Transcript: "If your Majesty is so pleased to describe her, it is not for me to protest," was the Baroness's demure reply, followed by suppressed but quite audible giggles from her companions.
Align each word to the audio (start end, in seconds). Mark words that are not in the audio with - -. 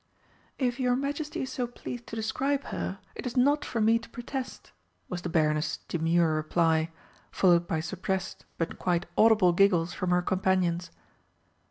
"If 0.57 0.79
your 0.79 0.95
Majesty 0.95 1.43
is 1.43 1.51
so 1.51 1.67
pleased 1.67 2.07
to 2.07 2.15
describe 2.15 2.63
her, 2.73 2.97
it 3.13 3.27
is 3.27 3.37
not 3.37 3.63
for 3.63 3.79
me 3.79 3.99
to 3.99 4.09
protest," 4.09 4.71
was 5.09 5.21
the 5.21 5.29
Baroness's 5.29 5.77
demure 5.87 6.33
reply, 6.33 6.89
followed 7.29 7.67
by 7.67 7.81
suppressed 7.81 8.45
but 8.57 8.79
quite 8.79 9.05
audible 9.15 9.53
giggles 9.53 9.93
from 9.93 10.09
her 10.09 10.23
companions. 10.23 10.89